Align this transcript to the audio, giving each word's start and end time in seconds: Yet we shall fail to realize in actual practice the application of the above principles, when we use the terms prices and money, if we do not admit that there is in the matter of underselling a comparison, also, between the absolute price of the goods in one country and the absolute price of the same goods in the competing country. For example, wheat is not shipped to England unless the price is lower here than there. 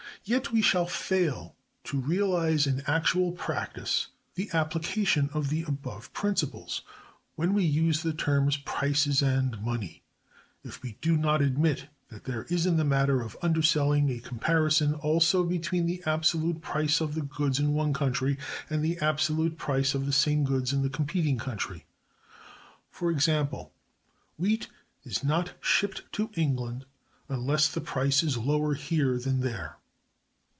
Yet 0.23 0.51
we 0.51 0.61
shall 0.61 0.85
fail 0.85 1.55
to 1.85 1.99
realize 1.99 2.67
in 2.67 2.83
actual 2.85 3.31
practice 3.31 4.09
the 4.35 4.51
application 4.53 5.31
of 5.33 5.49
the 5.49 5.63
above 5.63 6.13
principles, 6.13 6.83
when 7.33 7.55
we 7.55 7.63
use 7.65 8.03
the 8.03 8.13
terms 8.13 8.55
prices 8.57 9.23
and 9.23 9.59
money, 9.63 10.03
if 10.63 10.83
we 10.83 10.95
do 11.01 11.17
not 11.17 11.41
admit 11.41 11.87
that 12.09 12.25
there 12.25 12.43
is 12.51 12.67
in 12.67 12.77
the 12.77 12.85
matter 12.85 13.19
of 13.21 13.35
underselling 13.41 14.11
a 14.11 14.19
comparison, 14.19 14.93
also, 14.93 15.43
between 15.43 15.87
the 15.87 16.03
absolute 16.05 16.61
price 16.61 17.01
of 17.01 17.15
the 17.15 17.23
goods 17.23 17.57
in 17.59 17.73
one 17.73 17.91
country 17.91 18.37
and 18.69 18.85
the 18.85 18.99
absolute 18.99 19.57
price 19.57 19.95
of 19.95 20.05
the 20.05 20.11
same 20.13 20.43
goods 20.43 20.71
in 20.71 20.83
the 20.83 20.89
competing 20.91 21.39
country. 21.39 21.87
For 22.91 23.09
example, 23.09 23.73
wheat 24.37 24.67
is 25.03 25.23
not 25.23 25.53
shipped 25.61 26.03
to 26.11 26.29
England 26.35 26.85
unless 27.27 27.67
the 27.67 27.81
price 27.81 28.21
is 28.21 28.37
lower 28.37 28.75
here 28.75 29.17
than 29.17 29.39
there. 29.39 29.77